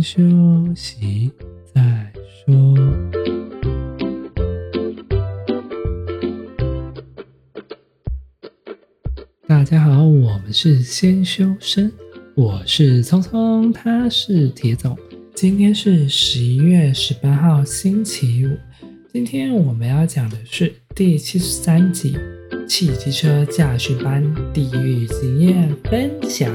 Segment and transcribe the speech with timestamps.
[0.00, 0.22] 休
[0.74, 1.30] 息
[1.74, 2.12] 再
[2.44, 2.74] 说。
[9.46, 11.90] 大家好，我们是先修身，
[12.34, 14.96] 我是聪聪，他是铁总。
[15.34, 18.50] 今天是十一月十八号，星期五。
[19.12, 22.16] 今天我们要讲的是第七十三集
[22.66, 24.22] 《汽机车驾训班
[24.52, 26.52] 地狱经验分享》。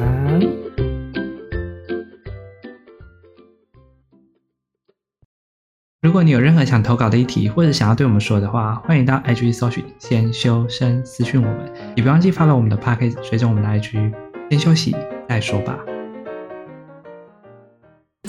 [6.13, 14.13] 如果你有任何想投稿的议题，或者想要对我们说的话，欢迎到 IG 搜寻“先修身”私讯我们，也别忘记发到我们的 Podcast，随着我们的 IG。
[14.51, 14.95] 先休息
[15.27, 15.75] 再说吧。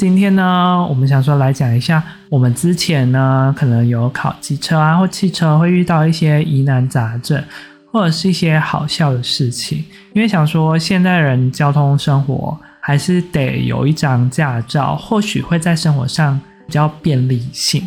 [0.01, 7.45] 今天呢，我们想说来讲一下，我们之前呢，可能有考机车啊或汽车，会遇到一些疑难杂症，
[7.93, 9.85] 或者是一些好笑的事情。
[10.15, 16.41] 因为想说，现代人交通生活还是得有一张驾照，或许会在生活上。
[16.67, 17.87] 比较便利性，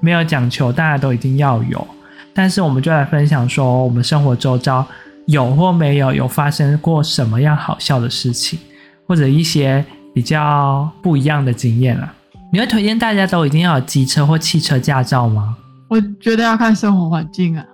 [0.00, 1.86] 没有讲求大家都一定要有，
[2.34, 4.84] 但是我们就来分享说，我们生活周遭
[5.26, 8.58] 有或没有有发生过什么样好笑的事情，
[9.06, 12.14] 或者一些比较不一样的经验啊。
[12.52, 15.56] 你会推荐大家都一定要有机车或汽车驾照吗？
[15.88, 17.64] 我觉得要看生活环境啊，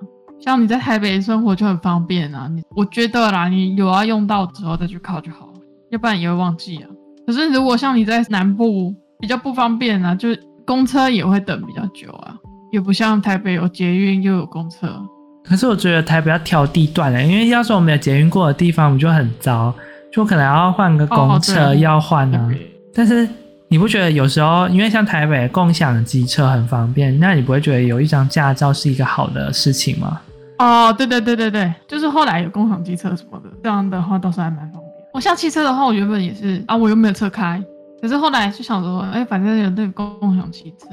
[0.40, 5.52] 像你在台北生活就很方便啊，你我觉得啦，你有要用到之后再去考就好了，
[5.90, 6.88] 要不然也会忘记啊。
[7.26, 12.34] 可是如果像你在南部，比较不方便啊，就是公车也会等比较久啊，
[12.72, 14.88] 也不像台北有捷运又有公车。
[15.44, 19.72] 可是我觉得台北要挑地段嘞，因为要是我们有捷运过的地方，我们就很糟，
[20.12, 22.50] 就可能要换个公车要换啊。
[22.92, 23.28] 但是
[23.68, 30.20] 你不觉得有时候，因为像台北共享机车很方便，那你不会觉得有一张驾照是一个好的事情吗？
[30.58, 34.82] 哦，对对对对对，就是后来有共享机车什么的，这样的话倒是还蛮方便。
[35.12, 37.62] 我像汽车的话，我原本也是啊，我又没有车开。
[38.00, 40.88] 可是后来就想说，哎，反正有那个共享汽车，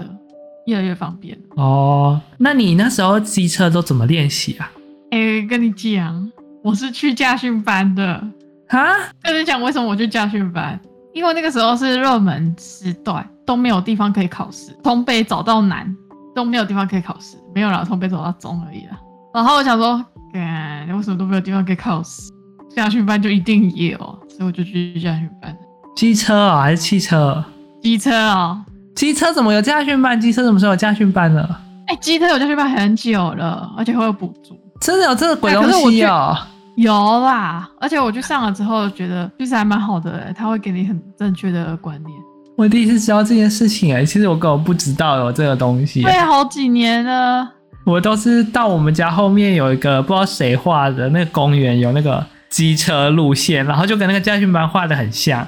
[0.66, 2.20] 越来越方便哦。
[2.38, 4.72] 那你那时候机车都怎么练习啊？
[5.12, 6.32] 哎，跟你讲，
[6.64, 8.24] 我是去驾训班的
[8.70, 8.88] 哈，
[9.22, 10.80] 跟你讲为什么我去驾训班？
[11.14, 15.96] 因为那个时候是热门时段，都没有地方可以考试，从北走到南
[16.34, 19.00] 都没有地方可以考试，没有啦，从北走到中而已啦。
[19.34, 22.32] 然后我想说，哎，为什么都没有地方可以考试？
[22.76, 25.56] 驾训班就一定有，所以我就去驾训班。
[25.96, 27.44] 机车哦，还是汽车？
[27.82, 28.62] 机车哦，
[28.96, 30.20] 机车怎么有驾训班？
[30.20, 31.60] 机车什么时候有驾训班了？
[31.88, 34.58] 哎，机车有驾训班很久了，而且会有补助。
[34.82, 36.36] 真的有这个鬼东西哦？
[36.76, 42.20] 有啦，而且我去上了之后，觉得其实还蛮好的，他会给你很正确的观念。
[42.58, 46.02] 我第一次知道这件事情哎，其实我根本不知道有这个东西。
[46.02, 47.48] 对，好几年了。
[47.86, 55.46] 我都是到我们家后面有一个不知道谁画的那个公园，有那个机车路线，然后就跟那个驾训班画的很像。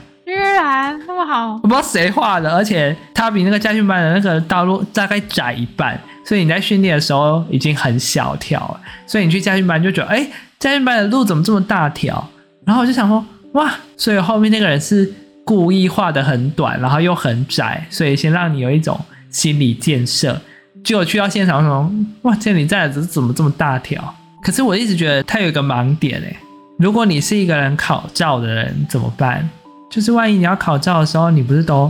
[0.56, 10.26] 居然那么好，我不知道谁画的，而且它比那个家训班的那个道路大概窄一半，所以你在训练的时候已经很小条了，所以你去家训班就觉得，哎，
[10.58, 12.26] 家训班的路怎么这么大条？
[12.66, 18.98] 然后我就想说，哇，所以后面那个人是故意画的很短，然后又很窄，所以先让你有一种
[19.30, 20.40] 心理建设。
[20.86, 21.92] 结果去到现场说，
[22.22, 24.16] 哇，这里站的怎么这么大条？
[24.42, 26.34] 可是我一直觉得它有一个盲点哎，
[26.80, 29.50] 如果你是一个人考照的人怎么办？
[29.96, 31.90] 就是万一你要考照的时候，你不是都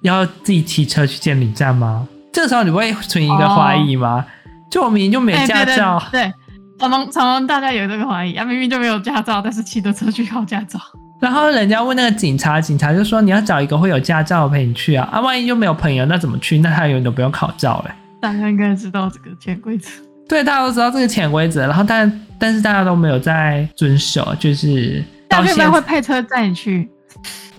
[0.00, 2.04] 要自己骑车去监理站吗？
[2.32, 4.24] 这个时候你不会存一个怀疑吗？Oh.
[4.68, 6.32] 就我明明就没驾照，欸、对，对，
[6.80, 10.80] 常常常常大家有这个怀疑啊，明明就没有驾照，但是骑着车去考驾照。
[11.20, 16.58] 然后人家问那个警察，警察就说你要找一个会有驾照陪你去啊，啊，万一就没有朋友，那怎么去？
[16.58, 17.92] 那他永远都不用考照嘞。
[18.20, 19.88] 大家应该知道这个潜规则，
[20.28, 26.90] 对，大家都知道这个潜规则，然后但但是大家都没有在遵守，就是到现在会派车载你去。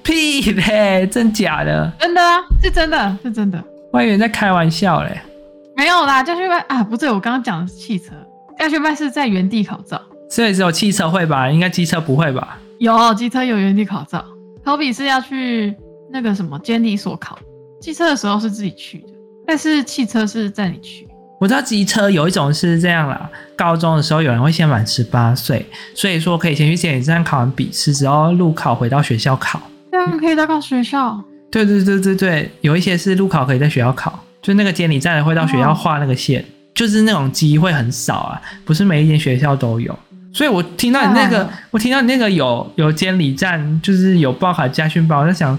[0.03, 1.91] 屁嘞，真假的？
[1.99, 3.63] 真的啊，是真的，是真的。
[3.91, 5.19] 我以为在开玩笑嘞。
[5.75, 8.13] 没有啦，驾训班啊，不对，我刚刚讲的是汽车，
[8.57, 10.01] 驾训班是在原地考照。
[10.29, 11.49] 所以只有汽车会吧？
[11.49, 12.57] 应该机车不会吧？
[12.79, 14.23] 有，机车有原地考照。
[14.63, 15.75] 考笔是要去
[16.11, 17.37] 那个什么监理所考，
[17.79, 19.13] 机车的时候是自己去的，
[19.45, 21.07] 但是汽车是在你去。
[21.39, 29.61] 我知道机车有一种是这样啦，高中的时候有人会先满十八岁，所以说可以先去监理站考完笔试之后路考回到学校考，
[29.91, 31.23] 这样可以到考学校。
[31.51, 39.97] 对对对对对，有一些是路考可以在学校考，就那个监理站的会到学校画那个线，哦、就是那种机会很少啊，不是每一间学校都有。
[40.33, 45.57] 所以我听到你那个，我听到你那个有有监理站，就是有报考家训班，我在想，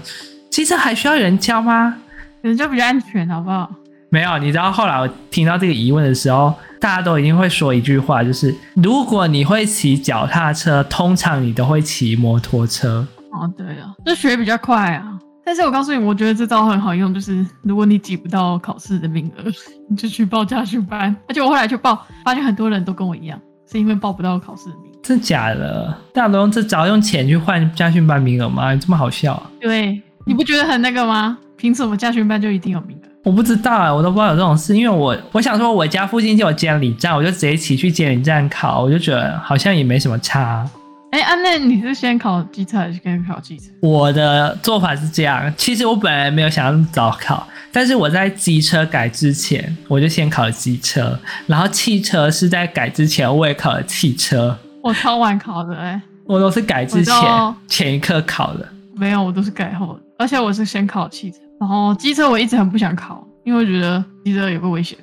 [0.49, 1.95] 机车还需要有人教吗？
[2.41, 3.69] 人就比较安全，好不好？
[4.11, 13.07] 没有，你知道后来我听到这个疑问的时候，大家都一定会说一句话，就是如果你会骑脚踏车，通常你都会骑摩托车。
[13.31, 15.19] 哦，对啊，这学比较快啊。
[15.45, 19.43] 但是我告诉你，我觉得这招很好用，就是如果你挤不到考试的名额，
[19.89, 21.15] 你就去报驾训班。
[21.27, 23.39] 而且我后来去报，发现很多人都跟我一样，
[23.71, 24.99] 是因为报不到考试的名额。
[25.01, 25.95] 真假的？
[26.13, 28.75] 大家都用这招用钱去换驾训班名额吗？
[28.75, 29.49] 这么好笑啊？
[29.59, 31.37] 对，你不觉得很那个吗？
[31.57, 33.08] 凭什么驾训班就一定有名额？
[33.29, 34.75] 我不知道啊，我都不知道有这种事。
[34.75, 40.67] 因为我我想说，我家附近就有监理站，我就直接骑去监理站考，我就觉得好像也没什么差。
[41.11, 43.65] 哎，安、啊、那你是先考机车还是先考机车？
[43.81, 54.57] 我的做法是这样，其实我本来没有想要早考，但是我在机车改之前，我就先考了机车，然后汽车是在改之前我也考了汽车。
[54.81, 58.67] 我超晚考的哎、欸，我都是改之前前一刻考的。
[58.95, 64.97] 没有，我都是改后的，而且我是先考汽车，然后机车我一直很不想考，因为我觉得机车有个危险。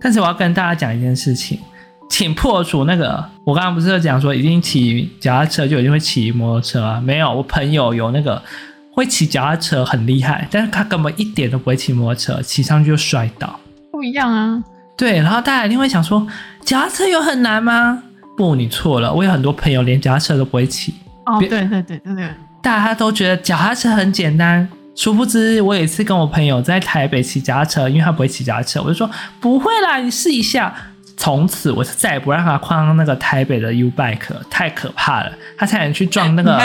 [0.00, 1.58] 但是我要跟大家讲一件事情。
[2.08, 7.00] 请破除那个，我刚刚不是讲说，一定骑脚踏车就一定会骑摩托车啊？
[7.00, 8.42] 没有，我朋友有那个
[8.92, 13.60] 会骑脚踏车很厉害，但是他根本一点都不会骑摩托车，骑上去就摔倒。
[13.92, 14.60] 不一样啊。
[14.96, 16.26] 对，然后大家一定会想说，
[16.64, 18.02] 脚踏车有很难吗？
[18.36, 19.14] 不，你错了。
[19.14, 20.92] 我有很多朋友连脚踏车都不会骑。
[21.26, 22.28] 哦，对对对对对。
[22.60, 24.68] 大家都觉得脚踏车很简单，
[25.00, 29.08] 殊不知我有一次跟我朋友在台北骑脚踏车，因为他不会骑脚踏车，我就说
[29.40, 30.74] 不会啦，你试一下。
[31.16, 36.60] 从此我是再也不让他跨那个台北的 U bike，太可怕了，他差点去撞那个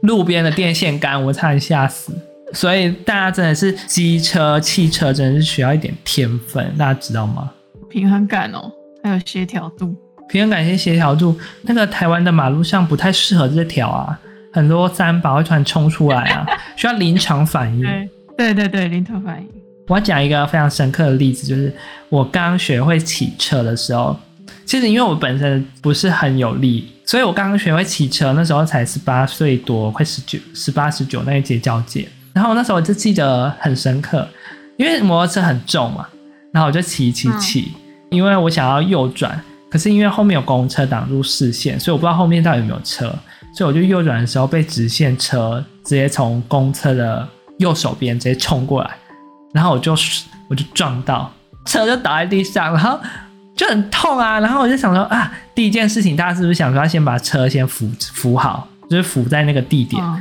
[0.00, 2.14] 路边的电线杆，我差点吓死。
[2.54, 7.50] 所以大家真的是机车、汽车真的是需要一点天分，大家知道吗？
[7.90, 8.72] 平衡感哦，
[9.04, 9.94] 还有协调度。
[10.30, 14.18] 平衡感跟协调度，那个台湾的马路上不太适合这条啊，
[14.52, 16.46] 很多三宝会突然冲出来啊，
[16.76, 17.82] 需要临场反应。
[17.82, 19.48] 对对对对，临场反应。
[19.88, 21.72] 我要讲一个非常深刻的例子，就是
[22.08, 24.18] 我刚学会骑车的时候，
[24.64, 32.08] 其实因为我本身不是很有力，所以我刚刚学会骑车那时候才十八岁多，快十九、十八、十九那一节交界。
[32.34, 34.28] 然后那时候我就记得很深刻，
[34.76, 36.06] 因为摩托车很重嘛，
[36.52, 37.72] 然后我就骑骑骑，
[38.10, 39.40] 因为我想要右转，
[39.70, 43.16] 可是因为后面有公车挡住视线，所以我不知道后面到底有没有车，
[43.56, 47.26] 所以我就右转的时候被直线车直接从公车的
[47.58, 48.90] 右手边直接冲过来。
[49.54, 49.96] 然后我就
[50.48, 51.32] 我就撞到
[51.64, 53.00] 车，就倒在地上，然后
[53.56, 54.38] 就很痛啊。
[54.40, 60.04] 然后我就想说啊，第一件事情，大家是不是想说要先把车先扶扶好，就是扶在那个地点？
[60.04, 60.20] 哦、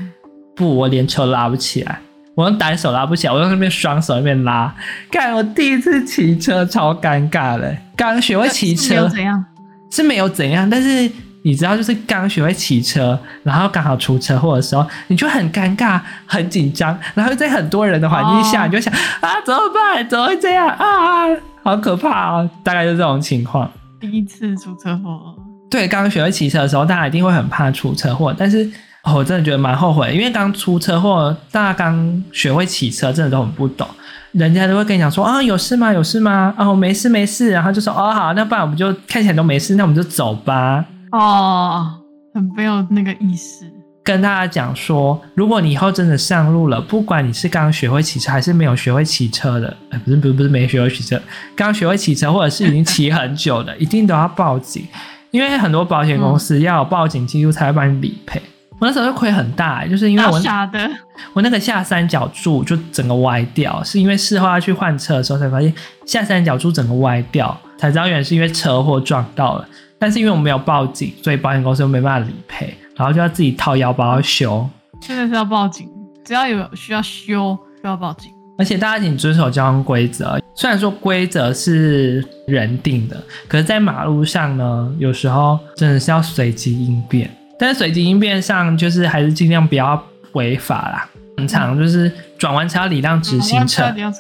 [0.55, 1.99] 不，我连车拉不起来，
[2.35, 4.73] 我用单手拉不起来，我用那边双手那边拉。
[5.11, 9.43] 看我第一次骑车超尴尬的，刚学会骑车怎样？
[9.91, 11.11] 是没有怎样，但是。
[11.45, 20.09] 你知道，就是刚学会骑车，然后刚好出车祸的时候，你就很尴尬、很紧张，然后在很多人的环境下，你就想啊，怎么办？
[20.09, 21.25] 怎么会这样啊？
[21.63, 22.49] 好可怕哦！
[22.63, 23.71] 大概就是这种情况。
[23.99, 25.35] 第一次出车祸。
[25.69, 28.33] 对，刚学会骑车的时候，大家一定会很怕出车祸。
[28.35, 28.67] 但是，
[29.13, 33.87] 我真的觉得蛮后悔，因为刚出车祸，大家刚学会骑车，真的都很不懂。
[34.31, 35.93] 人家都会跟你讲说啊，有事吗？
[35.93, 36.55] 有事吗？
[36.57, 37.51] 哦，没事没事。
[37.51, 40.83] 然后就说哦，好，那不然我们就看起来都没事，那我们就走吧。
[41.15, 41.93] 哦，
[42.33, 43.65] 很没有那个意思。
[44.03, 51.19] 跟大家讲说，如果你以后真的上路了，不管你是刚学会骑车还是没有学会骑车的，呃，不是不是不是没学会骑车，
[51.55, 54.85] 刚学会骑车或者是已经骑很久的，一定都要报警，
[55.31, 58.39] 因为很多保险公司要有报警记录才会帮你理赔。
[58.39, 60.87] 嗯、我那时候就亏很大，就是因为我傻的，
[61.33, 65.73] 我那个下三角柱就整个歪掉，是因为事后要去换车的时候才发现
[66.05, 69.67] 下三角柱整个歪掉，才知道原来是因为车祸撞到了。
[69.97, 74.67] 但是因为我没有报警，所以保险公司又没办法理赔，然后就要自己掏腰包修。
[75.01, 75.89] 现在是要报警，
[76.23, 78.31] 只要有需要修就要报警。
[78.57, 87.29] 而且大家请遵守交通规则，虽然说规则是人定的，可是在马路上呢，有时候真的是要随机应变。
[87.57, 90.01] 但是随机应变上，就是还是尽量不要
[90.33, 91.09] 违法啦。
[91.37, 94.13] 很常就是转弯车要礼让直行车，嗯、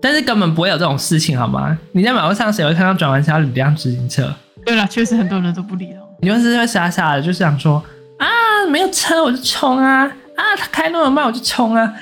[0.00, 1.76] 但是根本不会有这种事情，好吗？
[1.92, 4.32] 你在马路上谁会看到转弯才要礼让直行车？
[4.64, 6.00] 对了，确实很多人都不理了。
[6.20, 7.82] 你就是会傻傻的，就想说
[8.18, 8.26] 啊，
[8.70, 11.92] 没有车我就冲啊，啊，他开那么慢我就冲啊。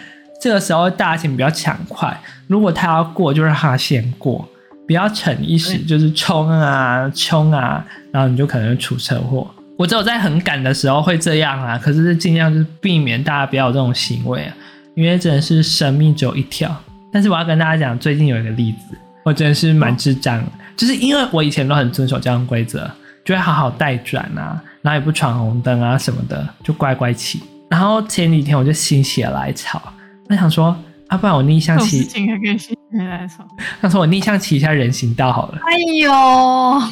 [0.40, 4.46] 这个时候大家请不要抢快，如果他要过，就让他先过，
[4.86, 9.48] 不要逞一时就是冲啊冲啊，然后你就可能会出车祸。
[9.78, 14.54] 我只有在很赶的时候会这样啊，可是尽量就是避免大家不要有这种行为啊，
[14.94, 16.74] 因为真的是生命只有一条。
[17.14, 20.46] 但是我要跟大家讲，最近有一个例子，我真的是蛮智障的。
[20.76, 22.90] 就是因为我以前都很遵守交通规则，
[23.24, 27.40] 就会好好待转啊，然后也不闯红灯啊什么的，就乖乖骑。
[27.70, 29.80] 然后前几天我就心血来潮，
[30.28, 33.46] 我想说，啊，不然我逆向骑， 事情还可以心血来潮。
[33.80, 35.60] 他说我逆向骑一下人行道好了。
[35.68, 36.82] 哎呦，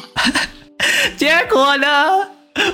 [1.17, 1.87] 结果呢，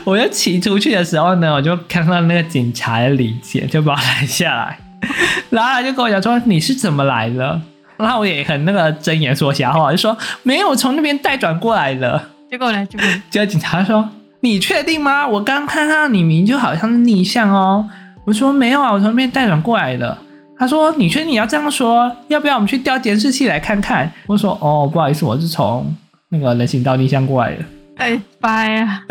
[0.03, 4.77] 我就骑出去的时候呢，我就看到那个警察的临检，就把我拦下来。
[5.49, 7.61] 然后他就跟我讲说，你是怎么来的？
[7.97, 12.21] 然后我也很那个睁眼说瞎话，就说没有，我从那边带转过来的。
[12.49, 12.85] 结果呢？
[12.85, 14.07] 结果结果警察说，
[14.39, 15.27] 你确定吗？
[15.27, 17.87] 我刚看到你名就好像是逆向哦。
[18.25, 20.17] 我说没有啊，我从那边带转过来的。
[20.57, 22.11] 他说你确定你要这样说？
[22.27, 24.11] 要不要我们去调监视器来看看？
[24.27, 25.93] 我说哦，不好意思，我是从
[26.29, 27.63] 那个人行道逆向过来的。
[27.97, 29.01] 哎，拜啊！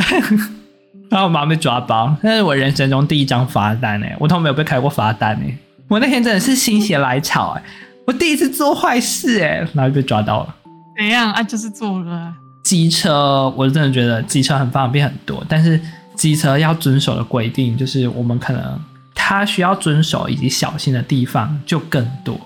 [1.10, 5.54] 然后我马上被抓包，那是我人生中第一张罚单哎，我都没有被开过罚单哎。
[5.88, 7.62] 我那天真的是心血来潮哎，
[8.06, 10.54] 我第一次做坏事哎，然后就被抓到了。
[10.96, 11.42] 怎样啊？
[11.42, 12.34] 就是做了。
[12.62, 15.80] 机车，我真的觉得机车很方便很多，但是
[16.14, 18.78] 机车要遵守的规定，就是我们可能
[19.14, 22.38] 它需要遵守以及小心的地方就更多，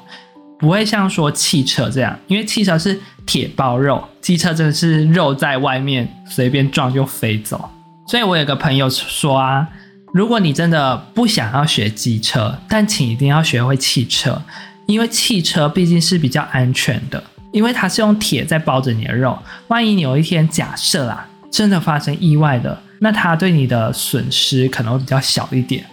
[0.58, 7.68] 不会像说汽车这样，因为汽车是铁包肉，机车真的是肉在外面随便撞就飞走。
[8.06, 9.66] 所以我有个朋友说啊，
[10.12, 14.40] 如果你真的不想要学机车，但请一定要学会汽车，
[14.86, 17.22] 因为汽车毕竟是比较安全的。
[17.52, 19.38] 因为它是用铁在包着你的肉，
[19.68, 25.84] 万一你有一天假设啊，真的发生意外的，那它对你的损失可能会比较小一点。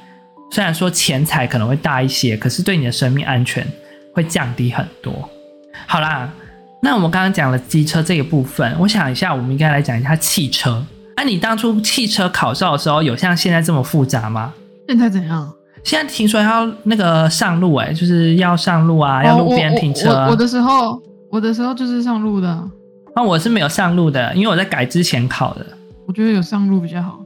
[0.51, 3.67] 虽然说钱财可能会大一些，可是对你的生命安全
[4.13, 5.29] 会降低很多。
[5.85, 6.31] 好啦，
[6.81, 10.85] 那我们刚刚讲了机车这个部分，我想一下，我们应该来讲一下汽车。
[11.19, 14.53] 那、啊、你当初汽车考照的时候，有像现在这么复杂吗？
[14.87, 15.51] 现在怎样？
[15.83, 20.29] 现在听说要那个上路、欸，哎，就是要上路啊，要路边停车、我我我。
[20.31, 21.01] 我的时候。
[21.31, 22.47] 我的时候就是上路的，
[23.15, 25.63] 那、啊、我是没有上路的，因为我在改之前考的。
[26.07, 27.19] 我觉得有上路比较好。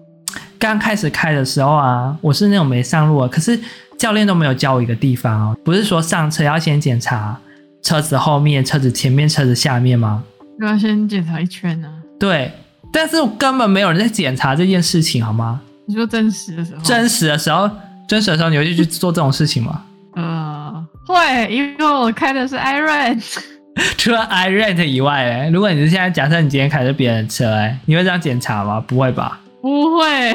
[0.59, 3.57] 刚开始开的时候啊，我是那种没上路的，可是
[3.97, 7.39] 教练都没有教我一个地方哦，不是说上车要先检查
[7.81, 10.21] 车子后面、车子前面、车子下面吗？
[10.59, 11.95] 要先检查一圈呢、啊。
[12.19, 12.51] 对，
[12.93, 15.59] 但是我根本没有人在检查这件事情，好吗？
[15.87, 16.81] 你说真实的时候？
[16.83, 17.69] 真实的时候，
[18.07, 19.81] 真实的时候，你会去做这种事情吗？
[20.15, 23.21] 呃，会，因为我开的是 iRent。
[23.97, 28.79] 除了 iRent 以外，哎，如果你是现在假设你今天开的是别人的车，哎，你会这样检查吗？
[28.79, 29.41] 不会吧？
[29.61, 30.31] 不会。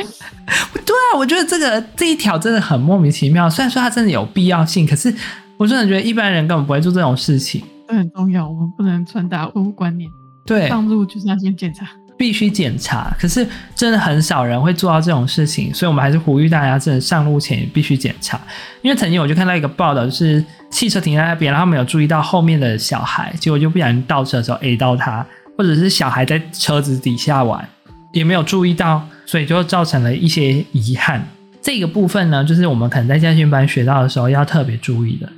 [0.84, 3.48] 对啊，我觉得这个这一条真的很莫名其妙。
[3.48, 5.14] 虽然说它真的有必要性，可是
[5.56, 7.62] 我真的觉得一般人根本不会做这种事情。
[7.86, 10.10] 这很重要，我们不能传达错误观念。
[10.44, 11.86] 对，上路就是要先检查。
[12.18, 13.46] 必须检查，可是
[13.76, 18.38] 真的很少人会做到这种事情，所以我们还是呼吁大家，真的上路前必须检查。
[18.82, 25.24] 因为曾经我就看到一个报道，就是汽车停在那边，然后没有注意到后面的小孩，结果就不小心倒车的时候 A 到他，
[25.56, 27.66] 或者是小孩在车子底下玩，
[28.12, 31.24] 也没有注意到，所以就造成了一些遗憾。
[31.62, 35.28] 这个部分呢，就是我们可能在驾训班学到的时候要特别注意的。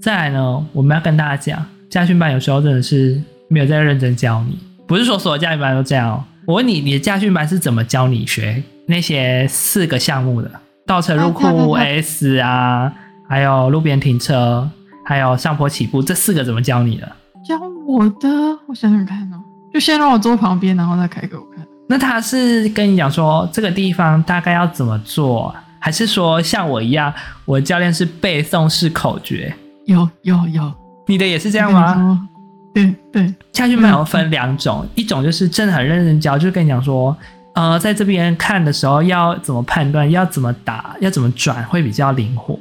[0.00, 4.58] 再来呢，我们要跟大家讲，驾训班有时候真的是没有在认真教你，
[4.90, 6.24] 不是说所有驾训班都这样哦。
[6.46, 10.50] 我问你，你的驾训班是怎么教你学那些四个项目的？
[10.84, 12.92] 倒车入库 S 啊，
[13.28, 14.68] 还有路边停车，
[15.06, 17.06] 还有上坡起步，这四个怎么教你的？
[17.46, 17.56] 教
[17.86, 18.28] 我的，
[18.66, 19.36] 我想想看哦，
[19.72, 21.64] 就先让我坐旁边，然后再开给我看。
[21.88, 29.54] 那他是跟你讲说这个地方大概要怎么做，还是说像我一样，我的教练是背诵式口诀？
[29.86, 30.72] 有有有，
[31.06, 32.28] 你的也是这样吗？
[32.72, 37.16] 对对，驾训班有分两种，一种就是真的很认真教，就是跟你讲说，
[37.54, 42.58] 呃，在这边看的时候要怎么判断，要怎么打，要怎么转会比较灵活，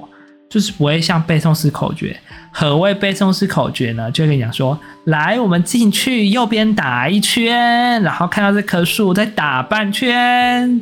[0.49, 2.19] 就是不会像背诵式口诀。
[2.51, 4.09] 何谓背诵式口诀呢？
[4.09, 10.81] 就跟你讲说，来，我们进去右边打一圈，然后看到这棵树再打半圈，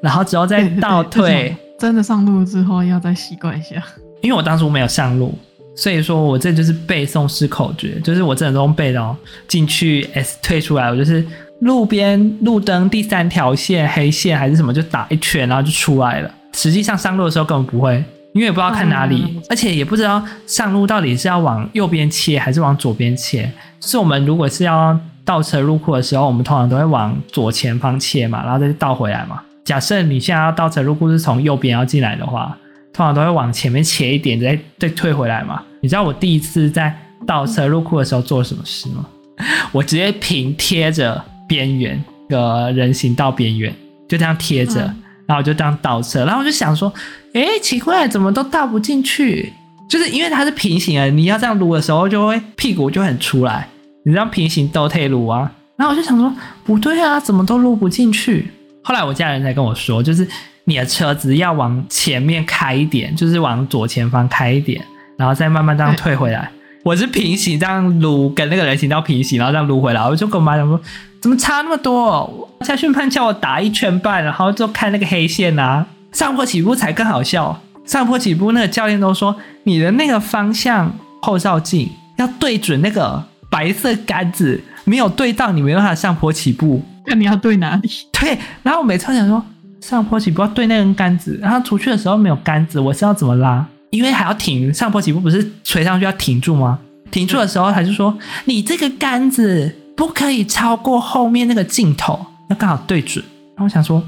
[0.00, 1.56] 然后之后再倒退。
[1.80, 3.82] 真的上路之后要再习惯一下，
[4.22, 5.36] 因为我当初没有上路。
[5.78, 9.16] 所以说我这就是背诵式口诀，就是我真的都背的哦。
[9.46, 11.24] 进去 S 退出来，我就是
[11.60, 16.28] 路边路灯第三条线黑线还是什么，就打一圈，然后就出来了。
[16.52, 17.94] 实际上上路的时候根本不会，
[18.32, 23.48] 因为也不知道看哪里，而且也不知道上路到底是要往右边切还是往左边切。
[23.78, 29.40] 就是我们如果是要倒车入库的时候，我们通常都会往左前方切嘛，然后再倒回来嘛。
[29.64, 32.58] 假设你现在要倒车入库是从右边要进来的话，
[32.92, 35.62] 通常都会往前面切一点，再再退回来嘛。
[35.80, 36.94] 你知道我第一次在
[37.26, 39.06] 倒车入库的时候做了什么事吗？
[39.72, 43.72] 我直接平贴着边缘的人行道边缘，
[44.08, 44.80] 就这样贴着，
[45.26, 46.92] 然后我就这样倒车，然后我就想说，
[47.34, 49.52] 哎，奇怪，怎么都倒不进去？
[49.88, 53.68] 就是因为它是平行的，你要这样撸的时候，就会屁股就很出来，
[54.04, 55.50] 你这样平行倒退撸啊。
[55.76, 56.32] 然后我就想说，
[56.64, 58.50] 不对啊，怎么都撸不进去？
[58.82, 60.26] 后来我家人才跟我说，就是
[60.68, 64.84] 你的车子要往前面开一点，就是往左前方开一点。
[65.16, 66.48] 然后再慢慢这样退回来，
[66.84, 70.00] 我是平行这样撸，跟那个人行道平行，然后这样撸回来。
[70.02, 70.78] 我就跟我妈讲说，
[71.22, 72.48] 怎么差那么多？
[72.60, 77.58] 驾训判叫我打一圈半，然后就看那个黑线啊，上坡起步才更好笑。
[77.86, 79.34] 上坡起步那个教练都说，
[79.64, 86.84] 你的那个方向后照镜要对准那个白色杆子，没有对到，你没办法上坡起步。
[87.06, 87.88] 那你要对哪里？
[88.12, 89.42] 对，然后我每次想说
[89.80, 93.66] 上坡起步要对那根杆子，然后出去的时候没有杆子，我是要怎么拉？
[93.90, 96.78] 因为还要停，上坡起步不是垂上去要停住吗？
[97.10, 103.24] 停住的时候，他就说你这个杆子不可以超过后面那个镜头，要刚好对准。
[103.56, 104.02] 然后我想说，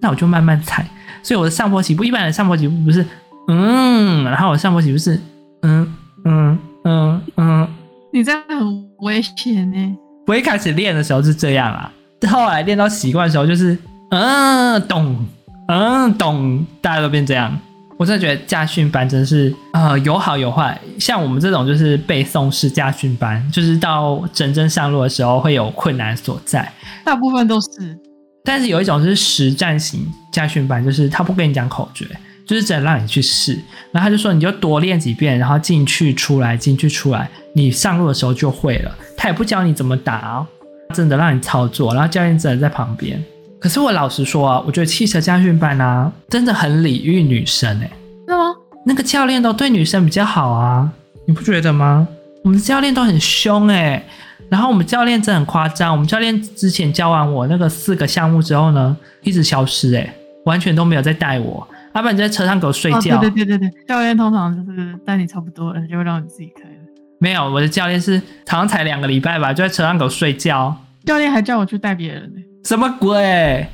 [0.00, 0.86] 那我就慢慢踩。
[1.22, 3.04] 所以我的上坡起步，一般的上坡起步不是。
[3.48, 5.20] 嗯，然后我上坡起步是，
[5.62, 5.92] 嗯
[6.24, 7.68] 嗯嗯嗯，
[8.12, 9.96] 你这样很危险呢。
[10.26, 11.92] 我一开始练的时候是这样啊，
[12.30, 13.76] 后来练到习惯的时候就是，
[14.16, 15.26] 嗯懂，
[15.66, 17.58] 嗯懂，大家都变这样。
[17.98, 20.80] 我真的觉得驾训班真是，呃，有好有坏。
[21.00, 26.72] 像我们这种就是背诵式驾训班，就是到真正上路的时候会有困难所在。
[27.04, 27.98] 大部分都是，
[28.44, 32.06] 但是有一种是实战型驾训班，就是他不跟你讲口诀。
[32.46, 33.54] 就是只能让你去试，
[33.90, 38.94] 然后他就说你就多练几遍，然后进去出来，进去出来，你上路的时候就会了。
[39.16, 40.46] 他也不教你怎么打哦，
[40.92, 43.18] 真的让你操作，然后教练真的在旁边。
[43.64, 47.92] 可是我老实说啊，我觉得汽车家训班啊，真的很礼遇女生哎、欸。
[48.28, 48.54] 是吗？
[48.84, 50.86] 那个教练都对女生比较好啊，
[51.26, 52.06] 你不觉得吗？
[52.44, 54.06] 我们教练都很凶哎、欸，
[54.50, 61.66] 然后我们教练真的很夸张，我们教练之前教完我那个四个项目之后呢，一直消失哎、欸，完全都没有再带我。
[61.94, 63.16] 阿爸，你在车上给我睡觉。
[63.16, 66.76] 哦、对对对对对，教练通常就是带你差不多了，就会让你自己开了。
[67.18, 70.76] 没有，我的教练是好像才两个礼拜吧，就在车上给我睡觉。
[71.06, 72.42] 教练还叫我去带别人呢。
[72.64, 73.66] 什么鬼？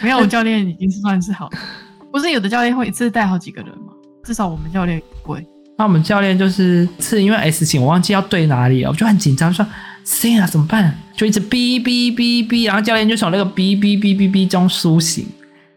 [0.00, 1.56] 没有，我教练已经是算是好的。
[2.12, 3.92] 不是有的教练会一次带好几个人吗？
[4.24, 5.46] 至少我们教练不会。
[5.78, 9.66] 那我们教练就是是因为 S 型，我忘记要对哪里了，我就很紧张，说
[10.04, 10.96] 行啊，怎么办？
[11.16, 15.26] 就一直哔哔哔哔，然后教练就从那个哔哔哔哔哔中苏醒。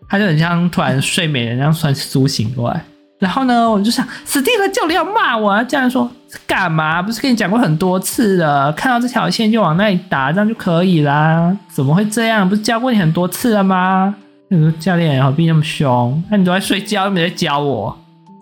[0.09, 2.83] 他就很像突然睡美人那样突然苏醒过来，
[3.19, 5.61] 然后呢，我就想死定了，教练要骂我啊！
[5.63, 6.09] 教练说
[6.47, 7.01] 干嘛？
[7.01, 11.55] 不是跟你讲过很多次了，看到这条线就往那里打，这样就可以啦。
[11.67, 12.47] 怎么会这样？
[12.47, 14.15] 不是教过你很多次了吗？
[14.47, 16.23] 你说教练何必那么凶？
[16.31, 17.95] 那你都在睡觉，又没在教我。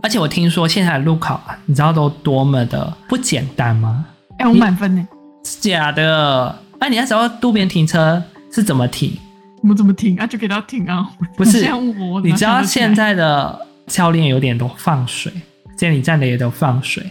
[0.03, 4.05] 而且我听说现在的路考，你知道都多么的不简单吗？
[4.37, 5.05] 哎、欸，我满分呢，
[5.43, 6.55] 是假的。
[6.79, 8.21] 那、啊、你那时候路边停车
[8.53, 9.17] 是怎么停？
[9.63, 10.27] 我们怎么停啊？
[10.27, 11.09] 就给他停啊！
[11.35, 11.67] 不是，
[12.23, 15.31] 你知道现在的教练有点都放水，
[15.77, 17.03] 监理站的也都放水，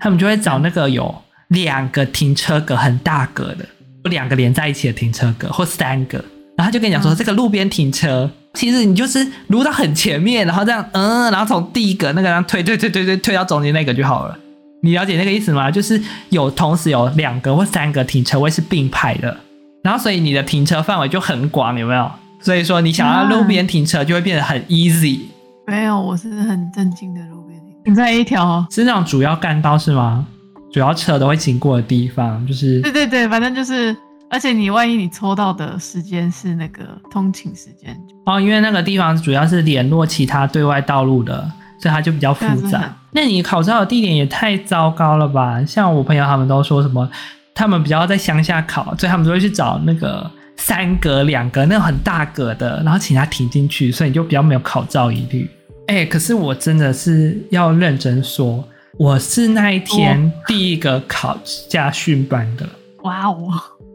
[0.00, 1.14] 他们就会找那个有
[1.48, 3.64] 两个停车格很大格的，
[4.04, 6.18] 有两个连在一起的停车格或三个，
[6.56, 14.38] 然后他就跟你讲说，这个路边停车，其实你就是撸到很前面，然后这样，嗯，然后从第一个那个然后推推推推推推到中间那个就好了。
[14.82, 15.70] 你了解那个意思吗？
[15.70, 19.34] 就是有同时有两个或三个停车位是并排的。
[19.82, 22.10] 然后，所以你的停车范围就很广，有没有？
[22.40, 25.20] 所以说，你想要路边停车就会变得很 easy。
[25.66, 27.74] 没有，我是很震惊的路边停。
[27.84, 30.26] 停在一条是那种主要干道是吗？
[30.72, 32.80] 主要车都会经过的地方，就是。
[32.82, 33.96] 对对对，反正就是，
[34.28, 37.96] 而且你万一你抽到的时间是那个通勤时间
[38.26, 42.94] 哦，因为那个地方主要是联络其他对外道路的，所以它就比较复杂。
[43.12, 45.64] 那你考照的地点也太糟糕了吧？
[45.64, 47.08] 像我朋友他们都说什么？
[47.54, 55.50] 他们比较在乡下考，所以他们都会去找那个三格两格那种很大格的，然后请他停进去，所以你就比较没有考照疑虑。
[55.86, 58.64] 哎、欸，可是我真的是要认真说，
[58.96, 61.38] 我是那一天第一个考
[61.68, 62.66] 驾训班的。
[63.02, 63.48] 哇哦！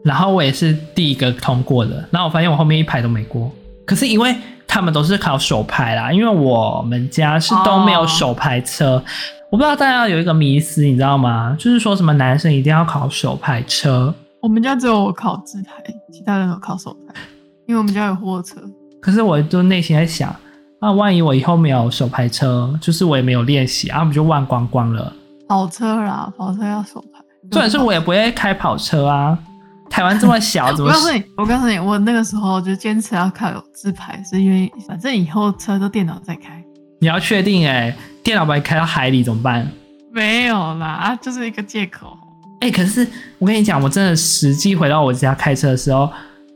[0.04, 3.50] 然后我也是第一个通过的，然后我发现我后面一排都没过。
[3.84, 4.34] 可是因为
[4.66, 8.96] 他们都是考手排啦，因为我们家是都没有手排车。
[8.96, 9.04] 哦
[9.50, 11.56] 我不知道大家有一个迷思，你知道吗？
[11.58, 14.14] 就是说什么男生一定要考手排车。
[14.42, 15.72] 我们家只有我考自排，
[16.12, 17.14] 其他人都考手排，
[17.66, 18.56] 因为我们家有货车。
[19.00, 20.34] 可是我就内心在想，
[20.80, 25.12] 啊，万一我以后没有手排车，就是我也没有练习，啊，不就忘光光了？
[25.48, 27.20] 跑车啦，跑车要手排。
[27.50, 29.38] 重点是我也不会开跑车啊。
[29.90, 30.90] 台湾这么小，怎么？
[30.90, 36.62] 我告诉你，我告诉你，我那个时候就坚持要考自排，是因为反正以后车都电脑在开。
[37.00, 37.96] 你要确定哎、欸？
[38.22, 39.66] 电脑把你开到海里怎么办？
[40.12, 42.16] 没有啦，啊，就是一个借口。
[42.60, 43.06] 哎、欸，可是
[43.38, 46.10] 我跟你讲，我真的实际回到我家开车的时候，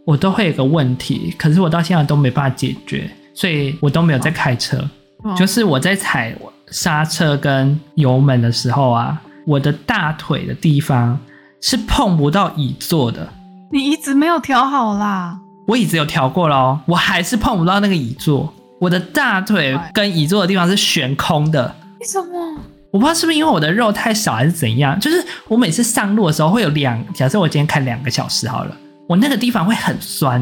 [0.05, 4.79] 我都会有个问题，可是我到现在都没办法解决，所以我都没有在开车。
[5.23, 6.37] 哦、就是我在踩
[6.71, 11.19] 刹车跟油门的时候啊，我的大腿的地方
[11.62, 13.27] 是碰不到椅座的。
[13.73, 15.38] 你椅子没有调好啦？
[15.67, 18.53] 我椅子有调过了哦，我还是碰不到那个椅座。
[18.79, 22.61] 我的大腿跟椅座的地方是悬空的，为什么？
[22.94, 24.96] 我不知道是不是因为我的肉太少还是怎样。
[25.00, 28.76] 就是我每次上路的时候会有两，假设我今天开两个小时好了，
[29.09, 30.40] 我那个地方会很酸，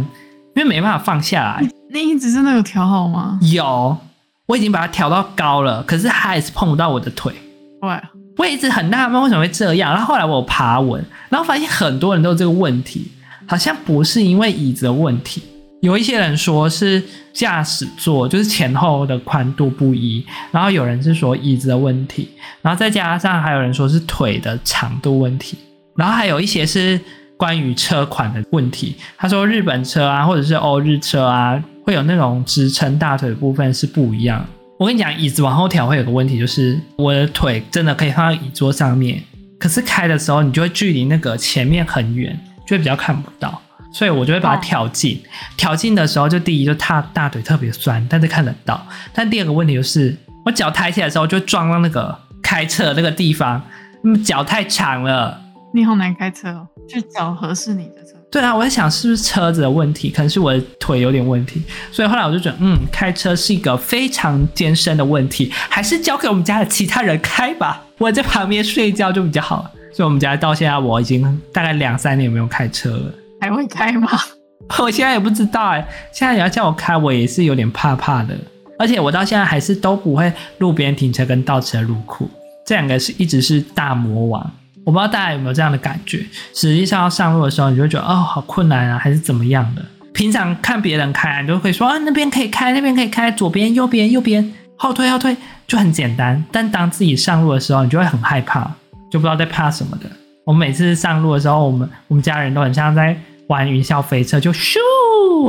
[0.54, 1.66] 因为没办法放下来。
[1.88, 3.38] 那椅子真的有调好吗？
[3.40, 3.96] 有，
[4.44, 7.32] 我已经把它调到高了，可是它还是碰不到我的腿。
[7.80, 8.02] 对，
[8.36, 9.90] 我也一直很纳闷为什么会这样。
[9.90, 13.10] 然后后来我有爬文，然后发现很多人都有这个问题，
[13.46, 15.42] 好像不是因为椅子的问题。
[15.82, 22.28] 有一些人说是驾驶座就是前后的宽度不一，然后有人是说椅子的问题，
[22.62, 25.58] 然后再加上还有人说是腿的长度问题，
[25.96, 27.00] 然后还有一些是
[27.36, 28.94] 关于车款的问题。
[29.16, 34.46] 他说日本车啊，或者是欧日车啊，会有那种支撑大腿的部分是不一样。
[34.78, 39.20] 我跟你讲，椅子往后调会有个问题，就是我的腿真的可以放在椅桌上面，
[39.58, 43.60] 可是开的时候你就会距离那个前面很远，就会比较看不到。
[43.92, 45.22] 所以我就会把它调近，
[45.56, 48.84] 调近的时候，就第一就踏大腿特别酸，但是看得到。
[49.12, 53.62] 但第二个问题就是，我脚抬起来的时候就撞到那个开车的那个地方，
[54.04, 55.40] 嗯，脚太长了。
[55.74, 58.18] 你好难开车哦，去找合适你的车。
[58.30, 61.62] 对啊，我在想是不是车子的问题，可能是我的腿有点问题。
[61.90, 69.70] 所以后来我就觉得，嗯，开车是一个非常艰深的问题，还是交给我们家的其他人开吧，我在旁边睡觉就比较好。
[69.94, 73.14] 所以我们家到现在我已经大概两三年没有开车了。
[73.42, 74.08] 还会开吗？
[74.78, 75.84] 我现在也不知道哎。
[76.12, 78.36] 现在你要叫我开，我也是有点怕怕的。
[78.78, 82.30] 而且我到现在还是都不会路边停车跟倒车入库，
[82.64, 84.50] 这两个是一直是大魔王。
[84.84, 86.24] 我不知道大家有没有这样的感觉？
[86.54, 89.84] 实际上要上路的时候，你就会觉得哦，好困难啊，还是怎么样的？
[90.14, 96.40] 平常看别人开，你就会说啊，那边可以开，那边可以开，左边、右边、右边，后退、后退，就很简单。
[96.52, 98.62] 但当自己上路的时候，你就会很害怕，
[99.10, 100.06] 就不知道在怕什么的。
[100.44, 103.16] 我们每次上路的时候，我们我们家人都很像在。
[103.52, 104.78] 玩云霄飞车就咻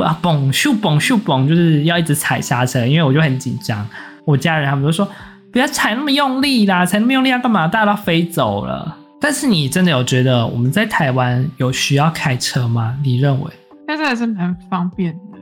[0.01, 3.87] 啊嘣咻嘣咻嘣，就是要一直踩刹车，因为我就很紧张。
[4.25, 5.07] 我家人他们都说
[5.53, 7.65] 不要踩那么用力啦，踩那么用力要干嘛？
[7.65, 8.97] 大家都飞走了。
[9.21, 12.93] 但是你真的有觉得我们在台湾有需要开车吗？
[13.01, 13.49] 你认为？
[13.87, 15.39] 开车还是蛮方便的，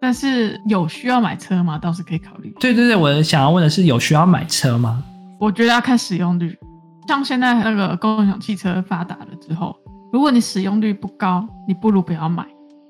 [0.00, 1.78] 但是有需要买车吗？
[1.78, 2.52] 倒是可以考虑。
[2.58, 5.00] 对对对，我想要问的是有需要买车吗？
[5.38, 6.58] 我觉得要看使用率，
[7.06, 9.76] 像现在那个共享汽车发达了之后。
[10.12, 12.46] 如果你使用率不高，你不如不要买，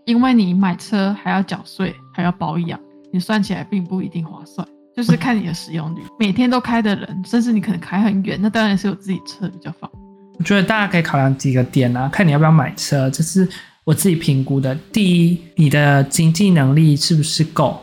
[0.06, 2.78] 因为你买车还要缴税，还要保养，
[3.12, 4.66] 你算起来并不一定划算。
[4.94, 10.02] 就是看你的使用率， 每天都开的人，甚至你可能开很远，那当然是有自己车比较方便。
[10.36, 13.48] 我觉得大家可以考量几个点啊，看你要不要买车，这是
[13.84, 14.74] 我自己评估的。
[14.92, 17.80] 第一，你的经济能力是不是够？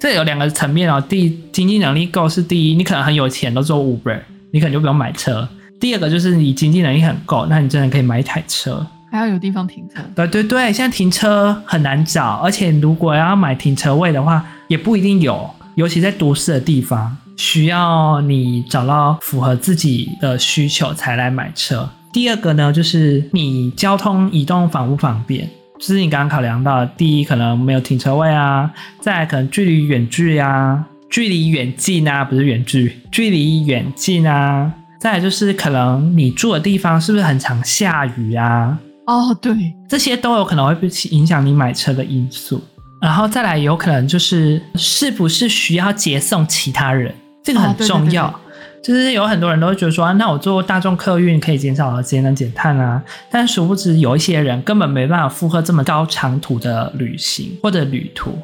[0.00, 0.98] 这有两个层面哦。
[1.06, 4.18] 第一，经济能力够是第一，你可能很有钱，都做 Uber，
[4.50, 5.46] 你可能就不用买车。
[5.80, 10.02] 第二个就是你经济能力很够，那你真的可以买一台车，还要有地方停车。
[10.14, 21.88] 对对对，现在停车很难找，而且如果要买停车位的话，也不一定有，尤其在都市的地方，需要你找到符合自己的需求才来买车。
[22.12, 28.68] 第二个呢，就是你交通移动方不方便，就是你刚刚考量到的，第一可能没有停车位啊，
[29.00, 34.72] 再来可能距离远距啊，距离远近啊，不是远距，距离远近啊。
[35.00, 38.78] 再来就是可能你住的地方是不是很常下雨啊？
[39.06, 39.54] 哦，对，
[39.88, 42.62] 这些都有可能会影响你买车的因素。
[43.00, 48.26] 然后再来有可能就是是不是需要接送其他人，这个很重要。
[48.26, 48.48] 哦，对对对对。
[48.80, 58.36] 就是有很多人都会觉得说，那我坐大众客运可以减少节能减碳啊，但殊不知有一些人根本没办法负荷这么高长途的旅行或者旅途，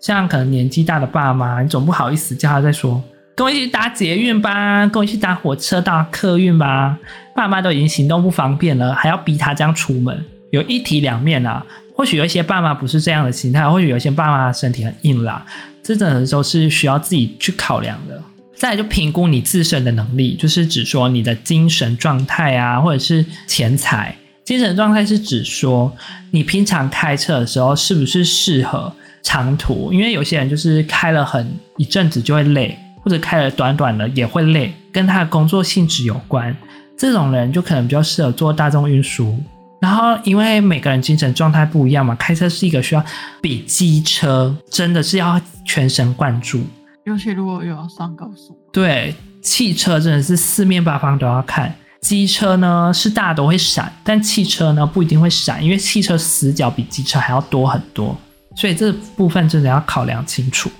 [0.00, 3.02] 像可能年纪大的爸妈，你总不好意思叫他再说。
[3.34, 6.98] 跟我一起搭捷运吧，跟我一起搭火车、搭客运吧。
[7.34, 11.64] 爸妈都已经行动不方便了，还要逼他这样出门，有一体两面啊。
[11.94, 15.40] 或许有一些爸妈不是这样的心态，或许有一些爸妈身体很硬朗，
[15.82, 18.20] 这种的时候是需要自己去考量的。
[18.54, 24.14] 再来就评估你自身的能力，就是指说你的精神状态啊，或者是钱财。
[24.44, 25.94] 精神状态是指说
[26.32, 28.92] 你平常开车的时候是不是适合
[29.22, 32.76] 长途，因为有些人就是开了很一阵子就会累。
[33.02, 36.56] 或者开了短短的也会累，跟他的工作性质有关。
[36.96, 39.36] 这种人就可能比较适合做大众运输。
[39.80, 43.04] 然后，因为每个人精神状态不一样嘛，开车是一个需要
[43.40, 46.62] 比机车真的是要全神贯注。
[47.04, 49.12] 尤其如果又要上高速，对，
[49.42, 51.74] 汽车真的是四面八方都要看。
[52.00, 58.16] 机车呢是大家都会闪，但汽车呢不一定会闪，因为汽车死角比机车还要多很多，
[58.54, 60.70] 所以这部分真的要考量清楚。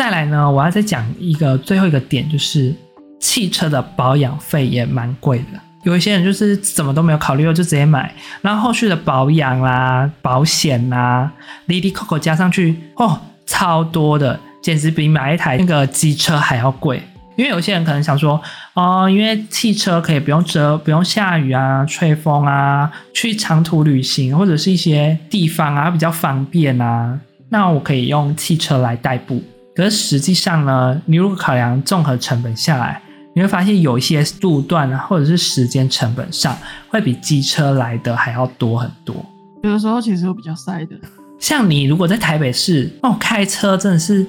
[0.00, 2.74] 再来呢，我要再讲一个最后一个点，就是
[3.20, 5.60] 汽车的保养费也蛮贵的。
[5.82, 8.10] 有一些人就是什么都没有考虑，就直接买，
[8.40, 11.30] 然后后续的保养啦、保险啦、
[11.66, 17.02] 哩哩抠抠加上去，哦，超多的，简直比买一台那个机车还要贵。
[17.36, 18.40] 因为有些人可能想说，
[18.72, 29.42] 哦，因为汽车可以不用遮、不用下雨啊、吹风啊，去长途旅行或者是一些地方啊比较方便啊，那我可以用汽车来代步。
[29.80, 33.00] 可可是实际上呢，你如果考量综合成本下来，
[33.34, 36.54] 你会发现有一些路段啊，或者是时间成本上，
[36.90, 39.16] 会比机车来的还要多很多。
[39.62, 40.94] 有的时候其实会比较塞的。
[41.38, 44.26] 像你如果在台北市哦，开车真的是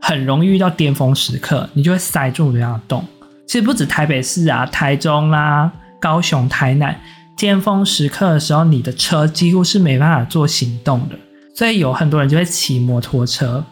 [0.00, 3.04] 很容易遇到巅峰时刻，你就会塞住这样的洞。
[3.46, 6.98] 其实不止台北市啊，台中啦、啊、高雄、台南，
[7.36, 11.16] 巅峰时刻的时候，你的车几乎是没办法做行动的。
[11.54, 13.62] 所以有很多人就会骑摩托车。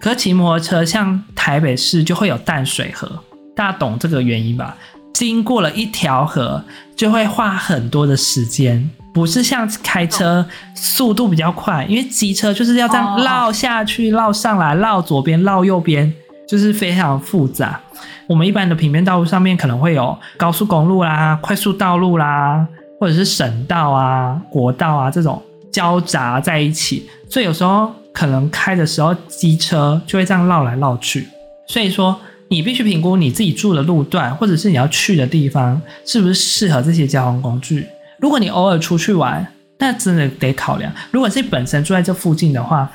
[0.00, 3.10] 可骑摩托车，像台北市就会有淡水河，
[3.54, 4.76] 大家懂这个原因吧？
[5.12, 6.62] 经过了一条河，
[6.94, 8.90] 就会花很多的时间。
[9.14, 16.12] 不是像开车速度比较快，因为机车就是要这样绕下去、绕上来、绕左边、绕右边，
[16.46, 17.80] 就是非常复杂。
[18.26, 22.68] 我们一般的平面道路上面可能会有高速公路啦、快速道路啦，
[23.00, 31.28] 或者是省道啊、国道啊这种交杂在一起，所以有时候可能开的时候机车就会这样绕来绕去。
[31.68, 37.86] 所以说，你必须评估你自己住的路段，或者是你要去的地方，是不是适合这些交通工具。
[38.18, 39.46] 如果你偶尔出去玩，
[39.78, 40.90] 那真的得考量。
[41.10, 42.90] 如果是你本身住在这附近的话，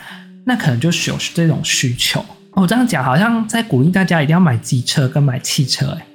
[0.45, 2.25] 那可能就是有这种需求。
[2.53, 6.05] 我这样讲好像在鼓励大家一定要买机车跟买汽车，哎，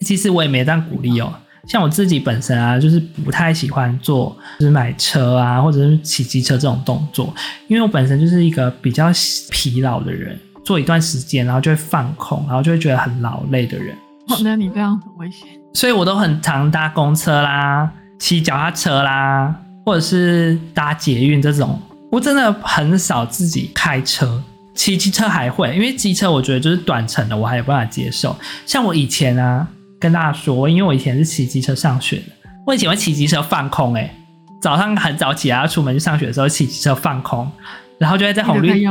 [0.00, 1.30] 其实我也没这样鼓励哦。
[1.66, 7.32] 像我自己本身啊，就是不太喜欢做就是买车啊，或者是骑机车这种动作，
[7.68, 9.10] 因为我本身就是一个比较
[9.50, 13.96] 疲劳的人，做一段时间然后就会放空，然后就会觉得很劳累的人。
[14.28, 15.48] 哦，那你这样很危险。
[15.72, 17.90] 所以我都很常搭公车啦。
[18.18, 21.78] 骑脚踏车啦，或者是搭捷运这种，
[22.10, 24.42] 我真的很少自己开车。
[24.74, 28.34] 骑机车还会，因为机车我觉得就是短程的，我还有办法接受。
[28.64, 29.66] 像我以前啊，
[30.04, 32.24] 跟大家说，因为我以前是骑机车上学的，
[32.66, 34.14] 我以前会骑机车放空、欸，哎，
[34.60, 37.50] 早上很早起来要出门去上学的时候，骑机车放空，
[37.96, 38.82] 然后就会在红绿，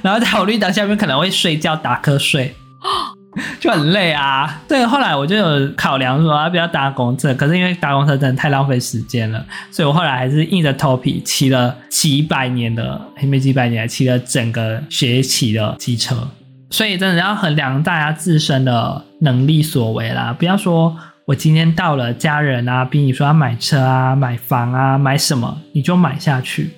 [0.00, 2.54] 然后在红绿灯下面可能会睡觉打瞌睡。
[3.60, 4.86] 就很累啊，对。
[4.86, 16.28] 后来我就有考量说要不要搭公车，可是因为搭公车真的太浪费时间了，所以我后来还是硬着头皮骑了几百年的，没几百年，骑了整个学期的机车。
[16.70, 26.70] 所以真的要衡量大家自身的能力所为啦，不要说我今天到了家人啊，逼你说要买车啊、买房啊、买什么，你就买下去。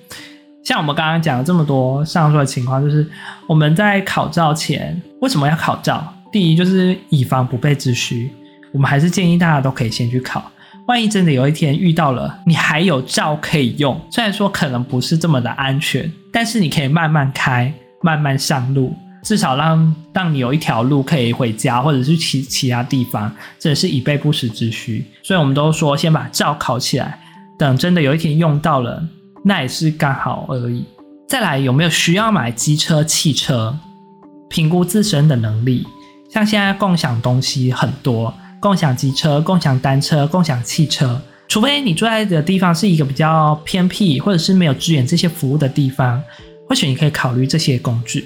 [0.63, 3.05] 像我们刚刚讲了这么多上述的情况，就是
[3.47, 6.13] 我们在考照前为什么要考照？
[6.31, 8.31] 第一就是以防不备之需，
[8.71, 10.51] 我们还是建议大家都可以先去考。
[10.87, 25.05] 万一真的有一天遇到了，你还有照可以用，虽然说可能不是这么的安全，但是你可以慢慢开，慢慢上路，至少让让你有一条路可以回家，或者是去其他地方，这是以备不时之需。
[25.23, 27.19] 所以我们都说先把照考起来，
[27.57, 29.03] 等真的有一天用到了，
[29.45, 30.83] 那也是刚好而已。
[31.27, 33.77] 再来有没有需要买机车、汽车？
[34.49, 35.87] 评估自身的能力。
[36.29, 46.21] 像现在共享东西很多，共享机车、共享单车、共享汽车，除非你住在的地方是一个比较偏僻，或者是没有支援这些服务的地方，
[46.67, 48.25] 或许你可以考虑这些工具。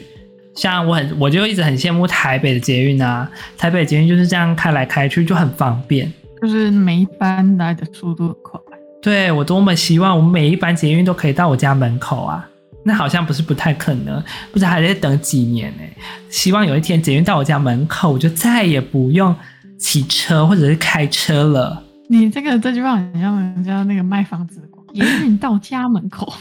[0.55, 8.59] 像我很，我就一直很羡慕台北的捷运啊，台北捷运就是这样开来开去就很方便，就是每一班来的速度很快。
[9.01, 12.49] 对，我多么希望我们每一班捷运都可以到我家门口啊！
[12.83, 15.83] 那好像不是不太可能，不知道还得等几年呢。
[16.29, 19.35] 希望有一天捷运到我家门口，我就再也不用
[19.77, 21.83] 骑车或者是开车了。
[22.09, 26.31] 你这个这句话很像人家那个卖房子的广告，捷运到家门口。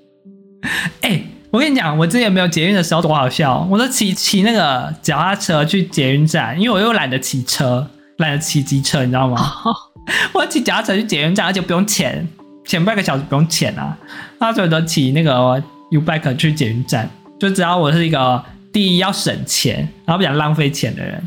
[1.02, 9.40] 哎、欸，我跟你讲，我之前没有捷运的时候多好笑，我都骑骑那个脚踏车去捷运站，因为我又懒得骑车，懒得骑机车，你知道吗？
[10.34, 12.26] 我骑脚踏车去捷运站，而且不用钱。
[12.64, 13.96] 前半个小时不用钱啊，
[14.40, 21.22] 他所以都骑那个 U-Bike 去捷运站，就知道我是一个第一要省钱，然后不想浪费钱的人，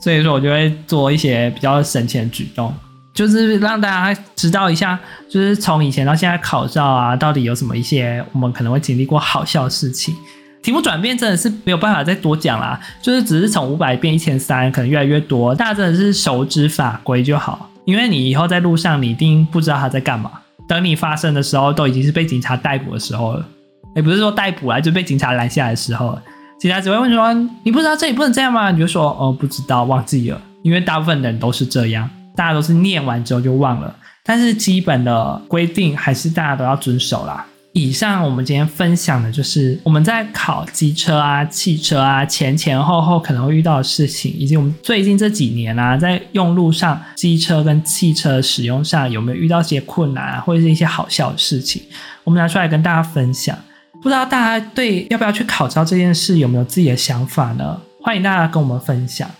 [0.00, 2.72] 所以说我就会做一些比较省钱的举动，
[3.16, 4.96] 就是让大家知道一下，
[5.28, 10.14] 就是从以前到现在考照啊，到底有什么一些我们可能会经历过好笑的事情。
[10.62, 20.30] 题目转变真的是没有办法再多讲啦，就是只是从五百变一千三，可能越来越多，大家真的是熟知法规就好，因为你以后在路上你一定不知道他在干嘛。
[20.68, 23.46] 等你发生的时候，都已经是被警察逮捕的时候了。
[23.94, 26.22] 也不是说逮捕啊，就被警察拦下来的时候了。
[26.58, 27.32] 警察只会问说
[27.64, 33.96] ：“你不知道这里不能这样吗？”你就说：“哦，不知道，忘记了。”因为大部分人都是这样，大家都是念完之后就忘了。
[34.22, 37.44] 但是基本的规定还是大家都要遵守啦。
[37.72, 51.82] 以上我们今天分享的就是我们在考机车啊、汽车啊前前后后可能会遇到的事情，以及我们最近这几年啊在用路上机车跟汽车使用上有没有遇到一些困难啊，或者是一些好笑的事情，
[52.24, 53.56] 我们拿出来跟大家分享。
[54.02, 57.78] 不知道大家对要不要去考照这件事有没有自己的想法呢？
[58.00, 59.30] 欢迎大家跟我们分享。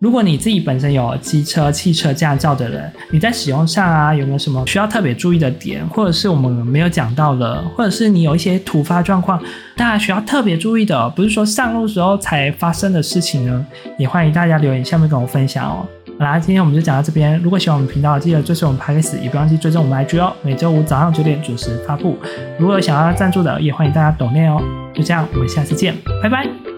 [0.00, 9.38] 如果你自己本身有机车、汽车驾照的人，你在使用上啊有没有什么需要特别注意的点，或者是我们没有讲到的，或者是你有一些突发状况，
[9.76, 13.66] 大家需要特别注意的，不是说上路时候才发生的事情呢？
[13.98, 15.86] 也欢迎大家留言下面跟我分享哦。
[16.18, 17.38] 好啦，今天我们就讲到这边。
[17.42, 20.32] 如果喜欢我们频道，记得追随我们 Podcast，也不忘记追踪我们 IG 哦。
[20.42, 22.16] 每周五早上九点准时发布。
[22.58, 24.62] 如果有想要赞助的，也欢迎大家抖内哦。
[24.94, 26.69] 就这样，我们下次见，拜拜。